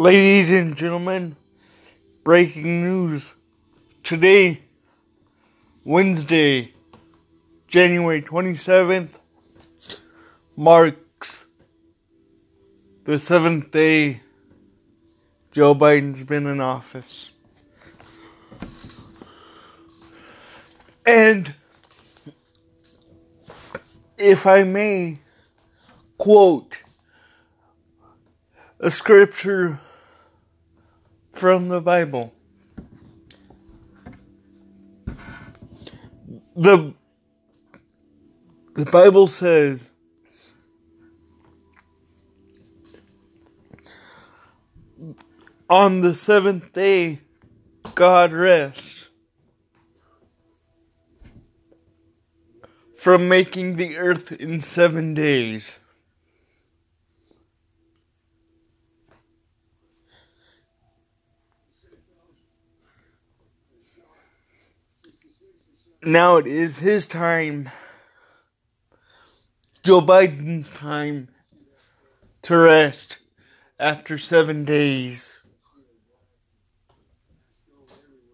Ladies 0.00 0.50
and 0.50 0.74
gentlemen, 0.74 1.36
breaking 2.24 2.82
news. 2.82 3.22
Today, 4.02 4.62
Wednesday, 5.84 6.72
January 7.68 8.22
27th, 8.22 9.20
marks 10.56 11.44
the 13.04 13.18
seventh 13.18 13.72
day 13.72 14.22
Joe 15.52 15.74
Biden's 15.74 16.24
been 16.24 16.46
in 16.46 16.62
office. 16.62 17.28
And 21.04 21.54
if 24.16 24.46
I 24.46 24.62
may 24.62 25.18
quote 26.16 26.84
a 28.78 28.90
scripture 28.90 29.78
from 31.40 31.70
the 31.70 31.80
Bible. 31.80 32.34
The 36.54 36.92
the 38.74 38.84
Bible 38.84 39.26
says 39.26 39.90
on 45.70 46.02
the 46.02 46.14
seventh 46.14 46.74
day 46.74 47.20
God 47.94 48.32
rests 48.32 49.08
from 52.98 53.30
making 53.30 53.76
the 53.76 53.96
earth 53.96 54.30
in 54.30 54.60
seven 54.60 55.14
days. 55.14 55.78
Now 66.02 66.36
it 66.36 66.46
is 66.46 66.78
his 66.78 67.06
time, 67.06 67.68
Joe 69.82 70.00
Biden's 70.00 70.70
time, 70.70 71.28
to 72.42 72.56
rest 72.56 73.18
after 73.78 74.16
seven 74.16 74.64
days 74.64 75.38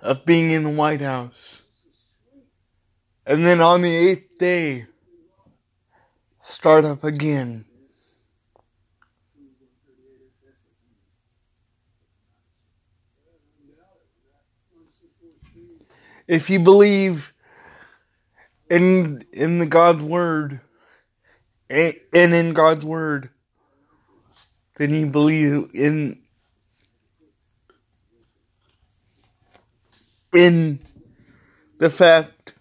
of 0.00 0.24
being 0.24 0.50
in 0.50 0.62
the 0.62 0.70
White 0.70 1.02
House. 1.02 1.62
And 3.26 3.44
then 3.44 3.60
on 3.60 3.82
the 3.82 3.94
eighth 3.94 4.38
day, 4.38 4.86
start 6.40 6.84
up 6.84 7.04
again. 7.04 7.66
If 16.26 16.48
you 16.48 16.60
believe 16.60 17.32
in 18.70 19.24
in 19.32 19.58
the 19.58 19.66
God's 19.66 20.02
word 20.02 20.60
and 21.68 21.94
in 22.12 22.52
God's 22.54 22.84
word 22.84 23.30
then 24.76 24.94
you 24.94 25.06
believe 25.06 25.70
in 25.74 26.22
in 30.32 30.78
the 31.78 31.90
fact 31.90 32.54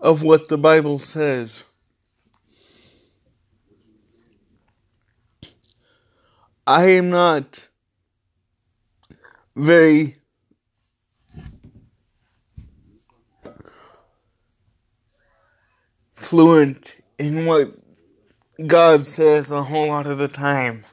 of 0.00 0.22
what 0.22 0.48
the 0.48 0.58
Bible 0.58 0.98
says. 0.98 1.64
I 6.66 6.90
am 6.90 7.10
not 7.10 7.68
very 9.54 10.16
fluent 16.24 16.96
in 17.18 17.44
what 17.44 17.70
God 18.66 19.06
says 19.06 19.50
a 19.50 19.62
whole 19.62 19.88
lot 19.88 20.06
of 20.06 20.18
the 20.18 20.28
time. 20.28 20.84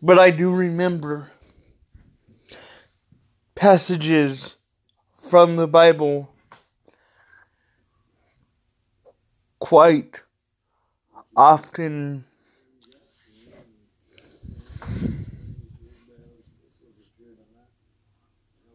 But 0.00 0.18
I 0.18 0.30
do 0.30 0.54
remember 0.54 1.30
passages 3.54 4.56
from 5.28 5.56
the 5.56 5.68
Bible 5.68 6.34
quite 9.58 10.22
often 11.36 12.24